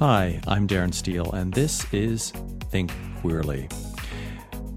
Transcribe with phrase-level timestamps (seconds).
[0.00, 2.30] Hi, I'm Darren Steele, and this is
[2.70, 3.68] Think Queerly,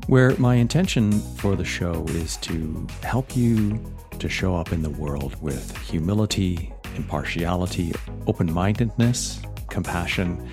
[0.07, 3.79] where my intention for the show is to help you
[4.17, 7.93] to show up in the world with humility, impartiality,
[8.25, 10.49] open mindedness, compassion,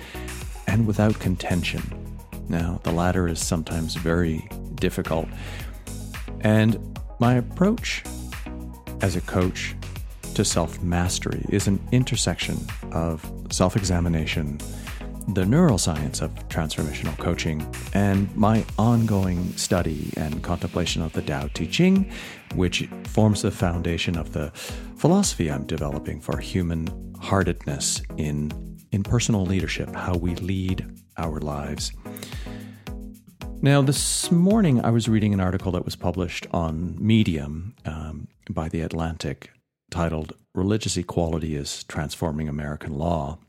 [0.67, 1.81] and without contention.
[2.47, 5.27] Now, the latter is sometimes very difficult.
[6.41, 8.03] And my approach
[9.01, 9.73] as a coach
[10.39, 12.57] to self mastery is an intersection
[12.93, 14.57] of self examination,
[15.33, 21.67] the neuroscience of transformational coaching, and my ongoing study and contemplation of the Tao Te
[21.67, 22.09] Ching,
[22.55, 24.49] which forms the foundation of the
[24.95, 26.87] philosophy I'm developing for human
[27.19, 31.91] heartedness in, in personal leadership, how we lead our lives.
[33.61, 38.69] Now, this morning I was reading an article that was published on Medium um, by
[38.69, 39.51] The Atlantic
[39.89, 43.39] titled Religious Equality is Transforming American Law.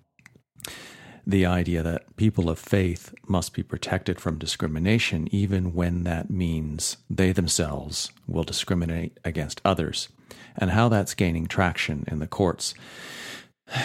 [1.26, 6.96] The idea that people of faith must be protected from discrimination, even when that means
[7.08, 10.08] they themselves will discriminate against others,
[10.56, 12.74] and how that's gaining traction in the courts.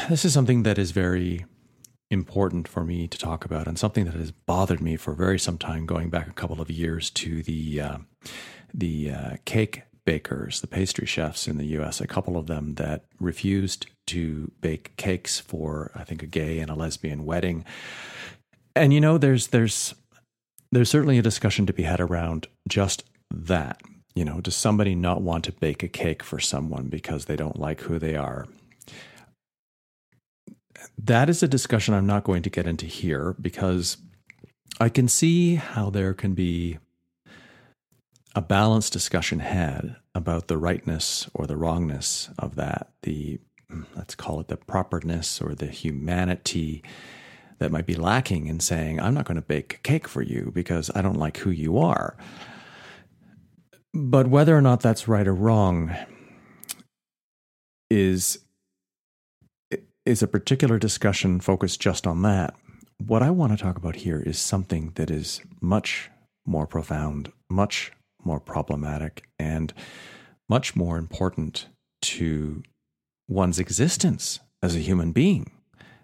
[0.10, 1.46] This is something that is very
[2.10, 5.58] important for me to talk about, and something that has bothered me for very some
[5.58, 7.98] time, going back a couple of years to the uh,
[8.74, 13.06] the uh, cake bakers, the pastry chefs in the US, a couple of them that
[13.20, 17.66] refused to bake cakes for I think a gay and a lesbian wedding.
[18.76, 19.96] And you know there's there's
[20.72, 23.82] there's certainly a discussion to be had around just that.
[24.14, 27.60] You know, does somebody not want to bake a cake for someone because they don't
[27.60, 28.46] like who they are?
[30.98, 33.98] That is a discussion I'm not going to get into here because
[34.80, 36.78] I can see how there can be
[38.36, 43.40] a balanced discussion had about the rightness or the wrongness of that, the
[43.96, 46.84] let's call it the properness or the humanity
[47.60, 50.52] that might be lacking in saying, I'm not going to bake a cake for you
[50.54, 52.18] because I don't like who you are.
[53.94, 55.96] But whether or not that's right or wrong
[57.90, 58.40] is
[60.06, 62.54] is a particular discussion focused just on that.
[62.98, 66.12] What I want to talk about here is something that is much
[66.46, 67.92] more profound, much
[68.26, 69.74] more problematic, and
[70.50, 71.68] much more important
[72.02, 72.64] to
[73.28, 75.52] one's existence as a human being,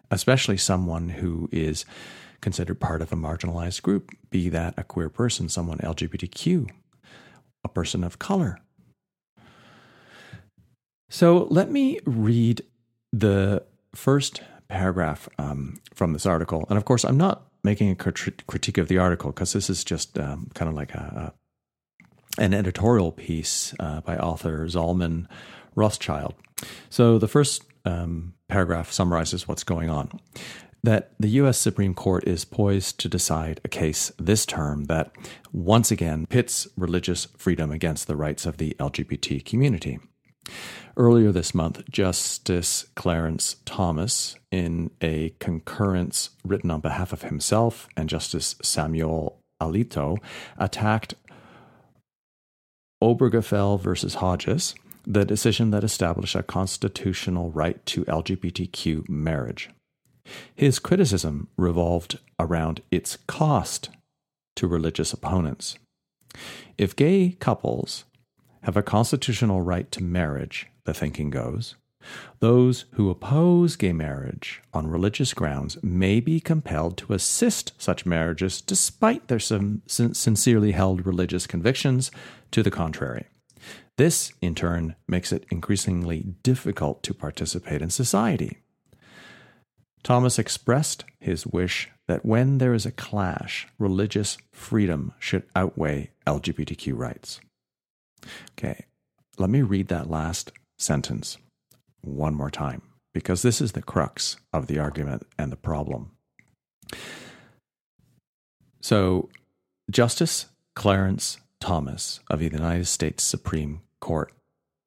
[0.09, 1.85] especially someone who is
[2.41, 6.69] considered part of a marginalized group, be that a queer person, someone LGBTQ,
[7.63, 8.59] a person of color.
[11.09, 12.63] So let me read
[13.11, 16.65] the first paragraph um, from this article.
[16.69, 20.17] And of course, I'm not making a critique of the article because this is just
[20.17, 21.33] um, kind of like a,
[22.37, 25.27] an editorial piece uh, by author Zalman
[25.75, 26.35] Rothschild.
[26.89, 30.19] So the first um, paragraph summarizes what's going on.
[30.83, 31.59] That the U.S.
[31.59, 35.11] Supreme Court is poised to decide a case this term that
[35.51, 39.99] once again pits religious freedom against the rights of the LGBT community.
[40.97, 48.09] Earlier this month, Justice Clarence Thomas, in a concurrence written on behalf of himself and
[48.09, 50.17] Justice Samuel Alito,
[50.57, 51.13] attacked
[53.01, 54.75] Obergefell versus Hodges,
[55.05, 59.69] the decision that established a constitutional right to LGBTQ marriage.
[60.55, 63.89] His criticism revolved around its cost
[64.55, 65.77] to religious opponents.
[66.77, 68.05] If gay couples
[68.61, 71.75] have a constitutional right to marriage, the thinking goes,
[72.39, 78.61] those who oppose gay marriage on religious grounds may be compelled to assist such marriages
[78.61, 82.11] despite their sincerely held religious convictions
[82.51, 83.27] to the contrary.
[83.97, 88.57] This, in turn, makes it increasingly difficult to participate in society.
[90.03, 96.97] Thomas expressed his wish that when there is a clash, religious freedom should outweigh LGBTQ
[96.97, 97.39] rights.
[98.57, 98.85] Okay,
[99.37, 101.37] let me read that last sentence
[102.01, 102.81] one more time,
[103.13, 106.11] because this is the crux of the argument and the problem.
[108.81, 109.29] So,
[109.89, 114.33] Justice Clarence Thomas of the United States Supreme Court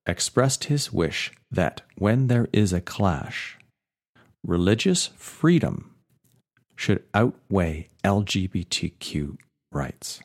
[0.06, 3.56] expressed his wish that when there is a clash,
[4.42, 5.94] religious freedom
[6.76, 9.38] should outweigh LGBTQ
[9.72, 10.20] rights.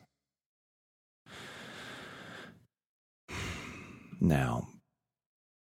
[4.20, 4.68] Now,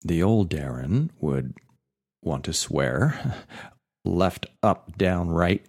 [0.03, 1.55] the old Darren would
[2.23, 3.37] want to swear
[4.05, 5.65] left, up, down, right,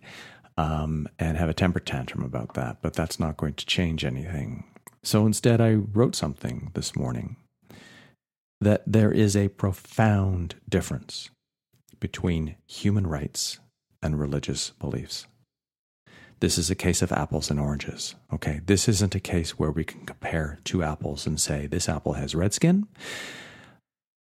[0.57, 4.65] um, and have a temper tantrum about that, but that's not going to change anything.
[5.03, 7.37] So instead, I wrote something this morning
[8.61, 11.29] that there is a profound difference
[11.99, 13.59] between human rights
[14.01, 15.25] and religious beliefs.
[16.39, 18.15] This is a case of apples and oranges.
[18.33, 22.13] Okay, this isn't a case where we can compare two apples and say this apple
[22.13, 22.87] has red skin.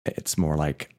[0.04, 0.94] It's more like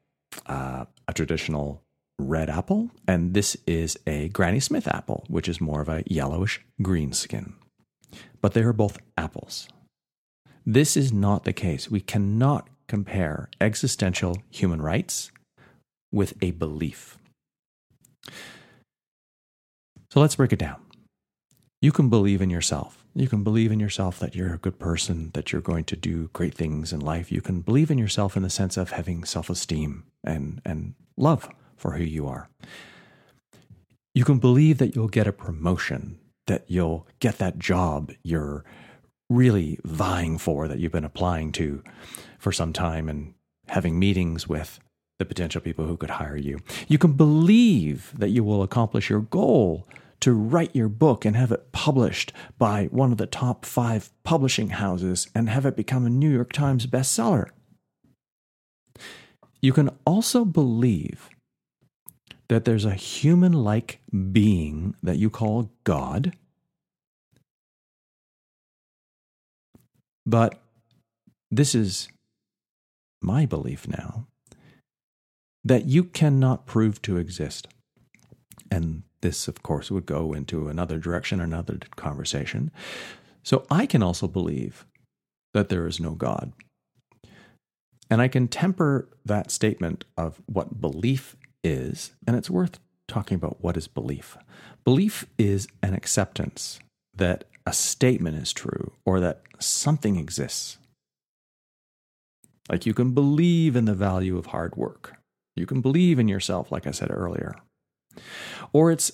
[0.46, 1.82] uh, a traditional
[2.18, 6.60] red apple, and this is a Granny Smith apple, which is more of a yellowish
[6.82, 7.54] green skin.
[8.40, 9.68] But they are both apples.
[10.64, 11.90] This is not the case.
[11.90, 15.30] We cannot compare existential human rights
[16.12, 17.18] with a belief.
[20.10, 20.80] So let's break it down.
[21.82, 23.05] You can believe in yourself.
[23.16, 26.28] You can believe in yourself that you're a good person, that you're going to do
[26.34, 27.32] great things in life.
[27.32, 31.48] You can believe in yourself in the sense of having self esteem and, and love
[31.78, 32.50] for who you are.
[34.12, 38.66] You can believe that you'll get a promotion, that you'll get that job you're
[39.30, 41.82] really vying for, that you've been applying to
[42.38, 43.32] for some time and
[43.68, 44.78] having meetings with
[45.18, 46.58] the potential people who could hire you.
[46.86, 49.88] You can believe that you will accomplish your goal
[50.20, 54.70] to write your book and have it published by one of the top five publishing
[54.70, 57.50] houses and have it become a New York Times bestseller.
[59.60, 61.28] You can also believe
[62.48, 64.00] that there's a human like
[64.32, 66.34] being that you call God.
[70.24, 70.60] But
[71.50, 72.08] this is
[73.20, 74.26] my belief now
[75.64, 77.66] that you cannot prove to exist.
[78.70, 82.70] And this, of course, would go into another direction, another conversation.
[83.42, 84.86] So I can also believe
[85.52, 86.52] that there is no God.
[88.08, 91.34] And I can temper that statement of what belief
[91.64, 92.78] is, and it's worth
[93.08, 94.36] talking about what is belief.
[94.84, 96.78] Belief is an acceptance
[97.12, 100.78] that a statement is true or that something exists.
[102.70, 105.14] Like you can believe in the value of hard work.
[105.56, 107.56] You can believe in yourself, like I said earlier.
[108.72, 109.12] Or it's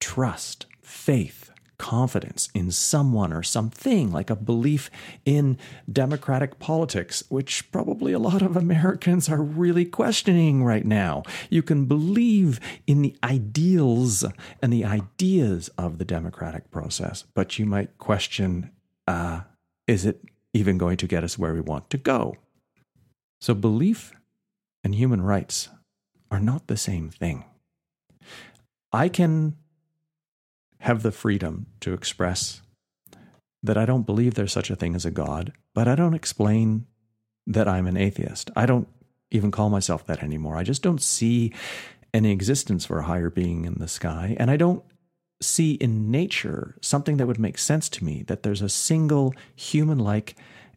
[0.00, 1.52] trust, faith,
[1.82, 4.88] confidence in someone or something, like a belief
[5.24, 5.58] in
[5.90, 11.24] democratic politics, which probably a lot of Americans are really questioning right now.
[11.50, 14.24] You can believe in the ideals
[14.62, 18.70] and the ideas of the democratic process, but you might question
[19.08, 19.40] uh,
[19.88, 20.22] is it
[20.54, 22.36] even going to get us where we want to go?
[23.40, 24.12] So, belief
[24.84, 25.68] and human rights
[26.30, 27.44] are not the same thing.
[28.92, 29.56] I can
[30.80, 32.62] have the freedom to express
[33.62, 36.86] that I don't believe there's such a thing as a God, but I don't explain
[37.46, 38.50] that I'm an atheist.
[38.56, 38.88] I don't
[39.30, 40.56] even call myself that anymore.
[40.56, 41.52] I just don't see
[42.12, 44.36] any existence for a higher being in the sky.
[44.38, 44.82] And I don't
[45.40, 49.98] see in nature something that would make sense to me that there's a single human
[49.98, 50.36] like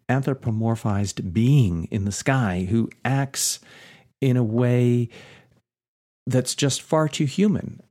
[0.10, 3.60] anthropomorphized being in the sky who acts
[4.22, 5.10] in a way
[6.28, 7.82] that's just far too human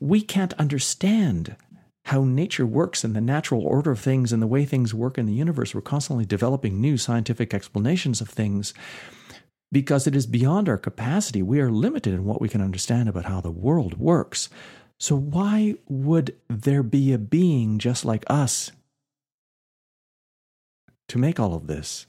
[0.00, 1.56] we can't understand
[2.06, 5.26] how nature works and the natural order of things and the way things work in
[5.26, 5.74] the universe.
[5.74, 8.74] We're constantly developing new scientific explanations of things
[9.70, 11.42] because it is beyond our capacity.
[11.42, 14.48] We are limited in what we can understand about how the world works.
[14.98, 18.72] So, why would there be a being just like us
[21.08, 22.06] to make all of this?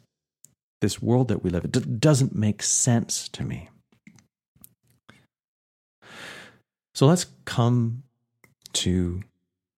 [0.82, 3.70] This world that we live in doesn't make sense to me.
[6.94, 8.04] So let's come
[8.74, 9.22] to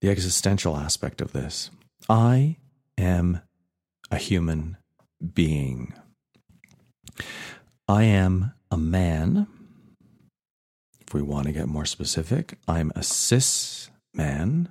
[0.01, 1.69] the existential aspect of this.
[2.09, 2.57] I
[2.97, 3.41] am
[4.11, 4.77] a human
[5.33, 5.93] being.
[7.87, 9.47] I am a man.
[11.07, 14.69] If we want to get more specific, I'm a cis man.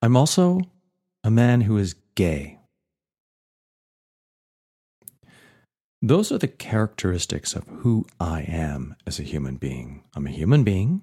[0.00, 0.60] I'm also
[1.22, 2.53] a man who is gay.
[6.06, 10.04] Those are the characteristics of who I am as a human being.
[10.14, 11.00] I'm a human being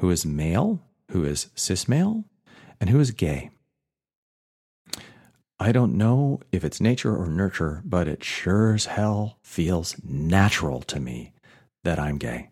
[0.00, 0.82] who is male,
[1.12, 2.24] who is cis male,
[2.80, 3.52] and who is gay.
[5.60, 10.82] I don't know if it's nature or nurture, but it sure as hell feels natural
[10.82, 11.32] to me
[11.84, 12.50] that I'm gay.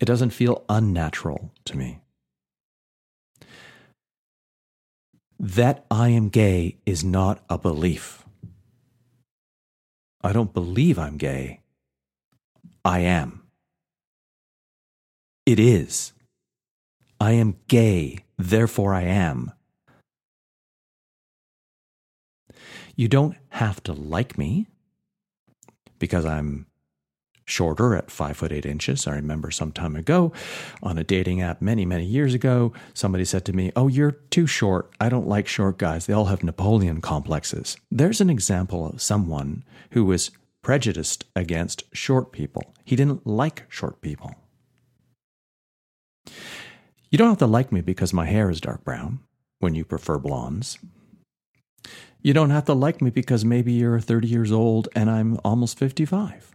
[0.00, 2.00] It doesn't feel unnatural to me.
[5.38, 8.23] That I am gay is not a belief.
[10.24, 11.60] I don't believe I'm gay.
[12.82, 13.42] I am.
[15.44, 16.14] It is.
[17.20, 19.52] I am gay, therefore I am.
[22.96, 24.66] You don't have to like me
[25.98, 26.68] because I'm
[27.44, 29.06] shorter at five foot eight inches.
[29.06, 30.32] I remember some time ago
[30.82, 34.46] on a dating app many, many years ago, somebody said to me, Oh, you're too
[34.46, 34.90] short.
[35.00, 36.06] I don't like short guys.
[36.06, 37.76] They all have Napoleon complexes.
[37.90, 40.30] There's an example of someone who was
[40.62, 42.74] prejudiced against short people.
[42.84, 44.34] He didn't like short people.
[47.10, 49.20] You don't have to like me because my hair is dark brown
[49.60, 50.78] when you prefer blondes.
[52.22, 55.78] You don't have to like me because maybe you're 30 years old and I'm almost
[55.78, 56.53] 55.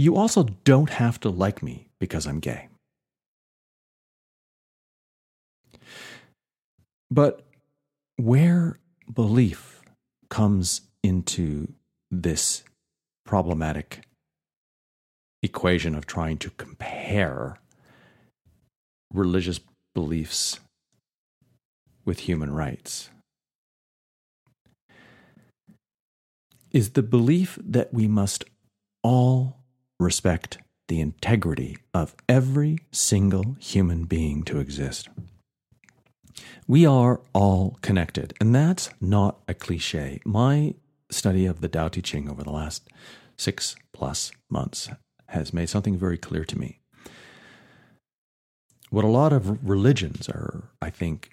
[0.00, 2.68] You also don't have to like me because I'm gay.
[7.10, 7.44] But
[8.16, 8.78] where
[9.12, 9.82] belief
[10.30, 11.74] comes into
[12.10, 12.62] this
[13.26, 14.00] problematic
[15.42, 17.58] equation of trying to compare
[19.12, 19.60] religious
[19.94, 20.60] beliefs
[22.06, 23.10] with human rights
[26.70, 28.44] is the belief that we must
[29.02, 29.59] all
[30.00, 35.08] respect the integrity of every single human being to exist.
[36.66, 40.20] We are all connected, and that's not a cliche.
[40.24, 40.74] My
[41.10, 42.88] study of the Tao Te Ching over the last
[43.36, 44.88] six plus months
[45.28, 46.80] has made something very clear to me.
[48.90, 51.30] What a lot of religions are, I think,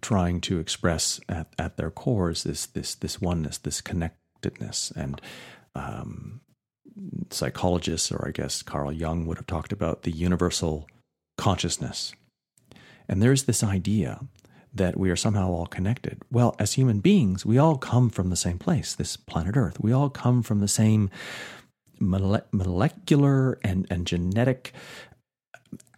[0.00, 5.20] trying to express at, at their core is this this this oneness, this connectedness, and
[5.74, 6.40] um,
[7.30, 10.86] psychologists, or I guess Carl Jung would have talked about the universal
[11.36, 12.12] consciousness.
[13.08, 14.20] And there's this idea
[14.72, 16.20] that we are somehow all connected.
[16.30, 19.78] Well, as human beings, we all come from the same place, this planet Earth.
[19.80, 21.10] We all come from the same
[22.00, 24.72] mole- molecular and, and genetic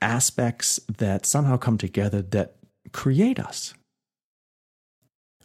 [0.02, 2.56] aspects that somehow come together that
[2.92, 3.72] create us.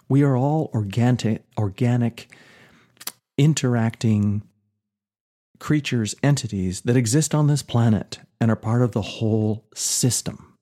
[0.10, 2.36] We are all organic, organic,
[3.38, 4.44] interacting
[5.62, 10.58] creatures, entities that exist on this planet and are part of the whole system.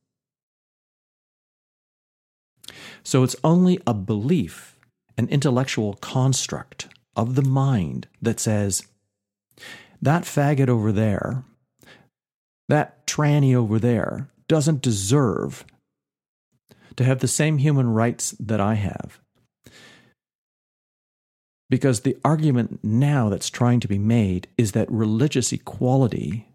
[3.01, 4.77] So it's only a belief,
[5.17, 8.83] an intellectual construct of the mind that says,
[10.01, 11.45] that faggot over there,
[12.67, 15.65] that tranny over there, doesn't deserve
[16.97, 19.21] to have the same human rights that I have.
[21.69, 26.47] Because the argument now that's trying to be made is that religious equality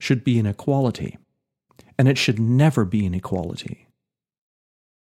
[0.00, 1.16] should be an equality,
[1.98, 3.86] and it should never be an equality.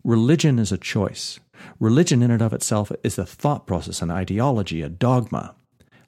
[0.03, 1.39] Religion is a choice.
[1.79, 5.55] Religion, in and of itself, is a thought process, an ideology, a dogma.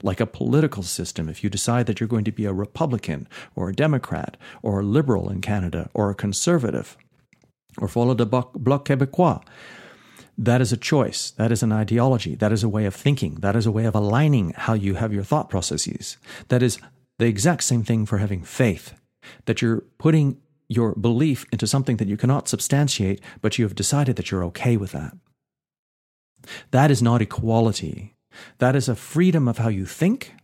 [0.00, 3.68] Like a political system, if you decide that you're going to be a Republican or
[3.68, 6.96] a Democrat or a liberal in Canada or a conservative
[7.78, 9.42] or follow the Bloc Québécois,
[10.38, 11.32] that is a choice.
[11.32, 12.36] That is an ideology.
[12.36, 13.34] That is a way of thinking.
[13.40, 16.16] That is a way of aligning how you have your thought processes.
[16.46, 16.78] That is
[17.18, 18.94] the exact same thing for having faith.
[19.46, 24.14] That you're putting your belief into something that you cannot substantiate, but you have decided
[24.16, 25.16] that you're okay with that.
[26.70, 28.14] That is not equality.
[28.58, 30.34] That is a freedom of how you think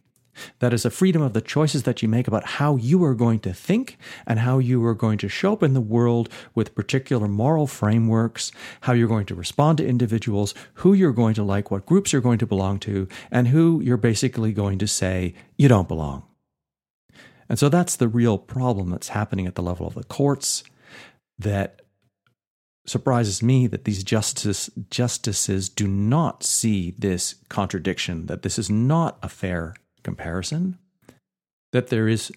[0.59, 3.41] that is a freedom of the choices that you make about how you are going
[3.41, 7.29] to think and how you are going to show up in the world with particular
[7.29, 11.87] moral frameworks, how you're going to respond to individuals, who you're going to like, what
[11.87, 15.89] groups you're going to belong to, and who you're basically going to say you don't
[15.89, 16.23] belong.
[17.49, 20.65] And so that's the real problem that's happening at the level of the courts
[21.39, 21.83] that
[22.87, 29.19] surprises me that these justice, justices do not see this contradiction, that this is not
[29.23, 29.75] a fair
[30.05, 30.79] comparison,
[31.73, 32.33] that there is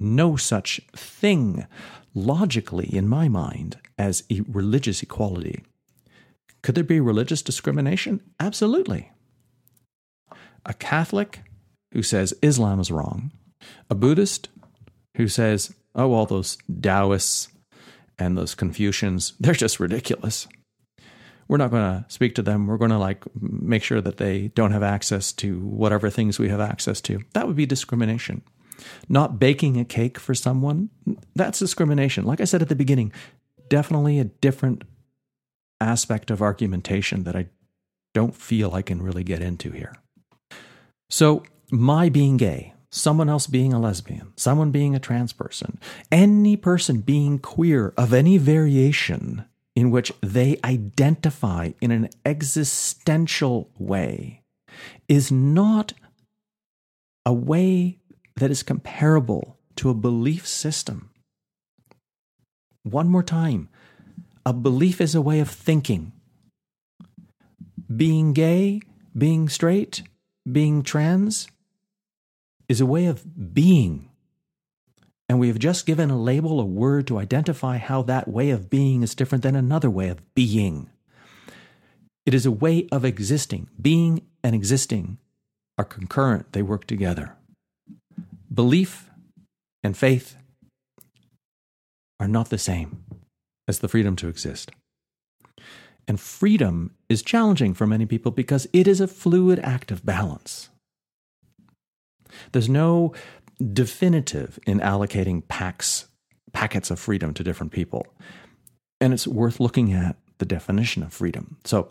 [0.00, 1.66] no such thing
[2.14, 5.64] logically in my mind as a religious equality.
[6.62, 8.20] Could there be religious discrimination?
[8.40, 9.12] Absolutely.
[10.66, 11.40] A Catholic
[11.92, 13.30] who says Islam is wrong,
[13.88, 14.48] a Buddhist
[15.16, 17.48] who says, oh, all those Taoists
[18.18, 20.48] and those Confucians, they're just ridiculous
[21.48, 22.66] we're not going to speak to them.
[22.66, 26.50] We're going to like make sure that they don't have access to whatever things we
[26.50, 27.20] have access to.
[27.32, 28.42] That would be discrimination.
[29.08, 30.90] Not baking a cake for someone,
[31.34, 32.24] that's discrimination.
[32.24, 33.12] Like I said at the beginning,
[33.68, 34.84] definitely a different
[35.80, 37.46] aspect of argumentation that I
[38.14, 39.94] don't feel I can really get into here.
[41.10, 45.78] So, my being gay, someone else being a lesbian, someone being a trans person,
[46.10, 49.44] any person being queer of any variation
[49.78, 54.42] in which they identify in an existential way
[55.06, 55.92] is not
[57.24, 58.00] a way
[58.34, 61.10] that is comparable to a belief system.
[62.82, 63.68] One more time
[64.44, 66.10] a belief is a way of thinking.
[67.94, 68.80] Being gay,
[69.16, 70.02] being straight,
[70.50, 71.46] being trans
[72.68, 74.07] is a way of being.
[75.28, 78.70] And we have just given a label, a word to identify how that way of
[78.70, 80.88] being is different than another way of being.
[82.24, 83.68] It is a way of existing.
[83.80, 85.18] Being and existing
[85.76, 87.36] are concurrent, they work together.
[88.52, 89.10] belief
[89.84, 90.36] and faith
[92.18, 93.04] are not the same
[93.68, 94.72] as the freedom to exist.
[96.08, 100.70] And freedom is challenging for many people because it is a fluid act of balance.
[102.52, 103.12] There's no
[103.58, 106.06] definitive in allocating packs,
[106.52, 108.06] packets of freedom to different people.
[109.00, 111.58] And it's worth looking at the definition of freedom.
[111.64, 111.90] So,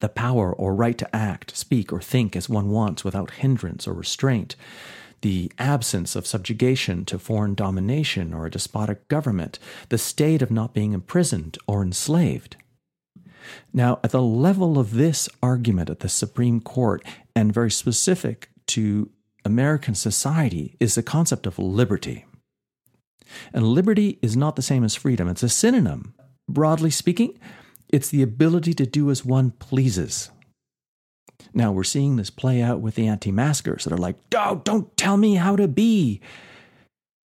[0.00, 3.94] the power or right to act, speak, or think as one wants without hindrance or
[3.94, 4.54] restraint,
[5.22, 10.74] the absence of subjugation to foreign domination or a despotic government, the state of not
[10.74, 12.56] being imprisoned or enslaved.
[13.72, 17.02] Now, at the level of this argument at the Supreme Court,
[17.34, 19.10] and very specific to
[19.44, 22.26] American society, is the concept of liberty.
[23.52, 26.14] And liberty is not the same as freedom, it's a synonym.
[26.48, 27.38] Broadly speaking,
[27.88, 30.30] it's the ability to do as one pleases.
[31.54, 34.96] Now we're seeing this play out with the anti maskers that are like, oh, don't
[34.96, 36.20] tell me how to be.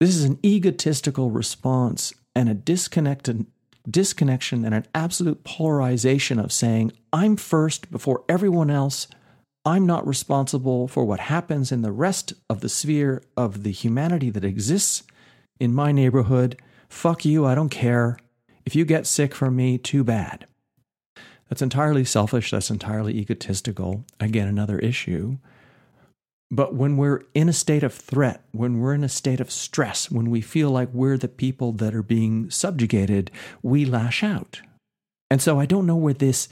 [0.01, 3.47] This is an egotistical response and a disconnected
[3.89, 9.09] disconnection and an absolute polarization of saying, I'm first before everyone else.
[9.65, 14.29] I'm not responsible for what happens in the rest of the sphere of the humanity
[14.31, 15.03] that exists
[15.59, 16.61] in my neighborhood.
[16.89, 18.19] Fuck you, I don't care.
[18.67, 20.47] If you get sick from me, too bad.
[21.49, 22.51] That's entirely selfish.
[22.51, 24.05] That's entirely egotistical.
[24.21, 25.39] Again, another issue.
[26.51, 30.11] But when we're in a state of threat, when we're in a state of stress,
[30.11, 33.31] when we feel like we're the people that are being subjugated,
[33.63, 34.61] we lash out.
[35.31, 36.49] And so I don't know where this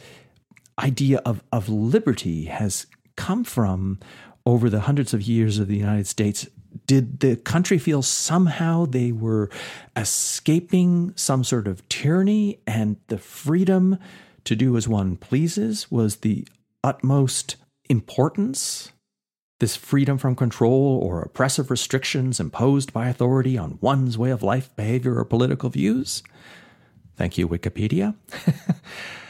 [0.78, 3.98] idea of, of liberty has come from
[4.44, 6.48] over the hundreds of years of the United States.
[6.86, 9.50] Did the country feel somehow they were
[9.96, 13.98] escaping some sort of tyranny and the freedom
[14.44, 16.46] to do as one pleases was the
[16.82, 17.56] utmost
[17.88, 18.92] importance?
[19.60, 24.74] This freedom from control or oppressive restrictions imposed by authority on one's way of life,
[24.74, 26.24] behavior, or political views?
[27.16, 28.16] Thank you, Wikipedia.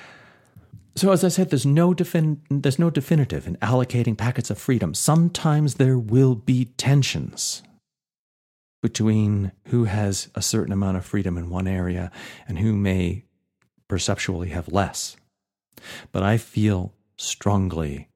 [0.95, 4.93] So, as I said, there's no, defin- there's no definitive in allocating packets of freedom.
[4.95, 7.63] Sometimes there will be tensions
[8.83, 12.11] between who has a certain amount of freedom in one area
[12.47, 13.25] and who may
[13.89, 15.17] perceptually have less.
[16.11, 18.09] But I feel strongly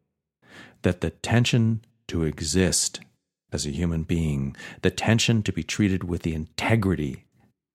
[0.83, 3.01] that the tension to exist
[3.53, 7.25] as a human being, the tension to be treated with the integrity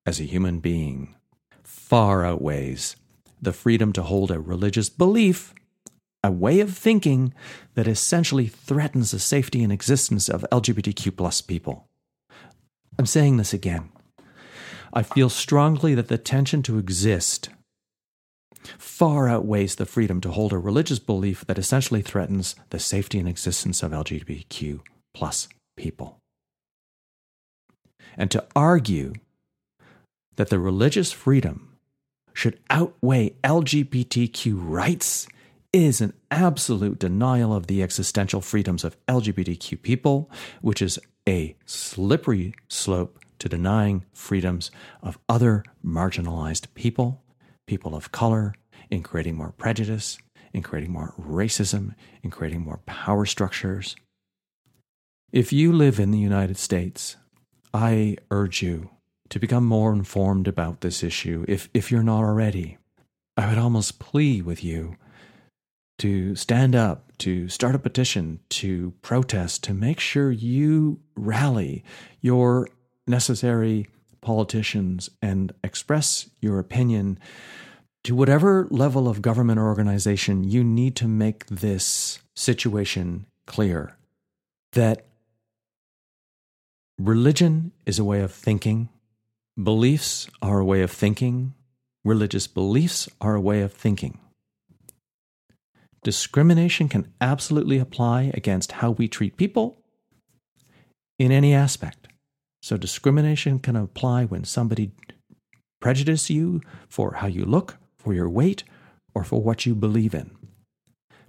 [0.06, 1.16] as a human being,
[1.64, 2.96] far outweighs
[3.42, 5.54] the freedom to hold a religious belief,
[6.24, 7.34] a way of thinking
[7.74, 11.88] that essentially threatens the safety and existence of LGBTQ plus people.
[13.00, 13.90] I'm saying this again.
[14.94, 17.50] I feel strongly that the tension to exist
[18.78, 23.28] far outweighs the freedom to hold a religious belief that essentially threatens the safety and
[23.28, 24.82] existence of LGBTQ
[25.14, 26.20] plus people.
[28.18, 29.14] And to argue
[30.36, 31.71] that the religious freedom
[32.34, 35.28] should outweigh LGBTQ rights
[35.74, 40.30] is an absolute denial of the existential freedoms of LGBTQ people,
[40.62, 44.70] which is a slippery slope to denying freedoms
[45.02, 47.24] of other marginalized people,
[47.68, 48.54] people of color,
[48.90, 50.18] in creating more prejudice,
[50.54, 53.96] in creating more racism, in creating more power structures.
[55.32, 57.16] If you live in the United States,
[57.74, 58.90] I urge you
[59.32, 62.78] to become more informed about this issue if, if you're not already.
[63.38, 64.98] I would almost plea with you
[66.00, 71.84] to stand up, to start a petition, to protest, to make sure you rally
[72.20, 72.68] your
[73.08, 73.88] necessary
[74.20, 77.18] politicians and express your opinion
[78.04, 83.96] to whatever level of government or organization you need to make this situation clear
[84.74, 85.06] that
[87.00, 88.90] religion is a way of thinking
[89.58, 91.54] Beliefs are a way of thinking.
[92.06, 94.18] Religious beliefs are a way of thinking.
[96.04, 99.84] Discrimination can absolutely apply against how we treat people
[101.20, 102.08] in any aspect.
[102.64, 104.94] So, discrimination can apply when somebody
[105.82, 108.64] prejudices you for how you look, for your weight,
[109.14, 110.32] or for what you believe in.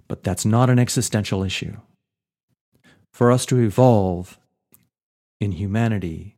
[0.07, 1.75] But that's not an existential issue.
[3.11, 4.39] For us to evolve
[5.41, 6.37] in humanity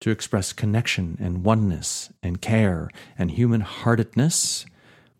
[0.00, 4.64] to express connection and oneness and care and human heartedness,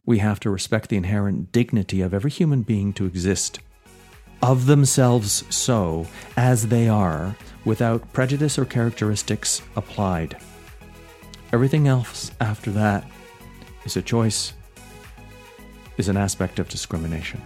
[0.07, 3.61] we have to respect the inherent dignity of every human being to exist
[4.43, 10.37] of themselves so as they are without prejudice or characteristics applied.
[11.53, 13.05] Everything else after that
[13.85, 14.55] is a choice,
[15.99, 17.43] is an aspect of discrimination.